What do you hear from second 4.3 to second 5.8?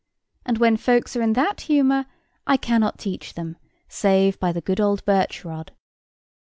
by the good old birch rod."